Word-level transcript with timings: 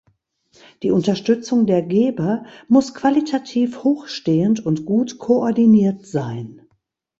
Die 0.81 0.89
Unterstützung 0.89 1.67
der 1.67 1.83
Geber 1.83 2.45
muss 2.67 2.95
qualitativ 2.95 3.83
hochstehend 3.83 4.59
und 4.65 4.83
gut 4.87 5.19
koordiniert 5.19 6.07
sein. 6.07 6.67